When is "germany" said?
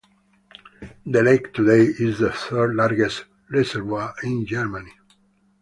4.47-4.93